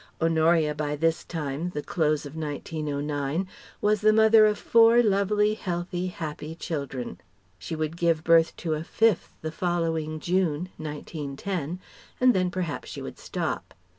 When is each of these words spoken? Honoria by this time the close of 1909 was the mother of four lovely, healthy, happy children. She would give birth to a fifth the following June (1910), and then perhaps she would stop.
Honoria 0.19 0.73
by 0.73 0.95
this 0.95 1.23
time 1.23 1.69
the 1.75 1.83
close 1.83 2.25
of 2.25 2.35
1909 2.35 3.47
was 3.81 4.01
the 4.01 4.11
mother 4.11 4.47
of 4.47 4.57
four 4.57 5.03
lovely, 5.03 5.53
healthy, 5.53 6.07
happy 6.07 6.55
children. 6.55 7.21
She 7.59 7.75
would 7.75 7.97
give 7.97 8.23
birth 8.23 8.55
to 8.65 8.73
a 8.73 8.83
fifth 8.83 9.35
the 9.43 9.51
following 9.51 10.19
June 10.19 10.69
(1910), 10.77 11.79
and 12.19 12.33
then 12.33 12.49
perhaps 12.49 12.89
she 12.89 13.03
would 13.03 13.19
stop. 13.19 13.75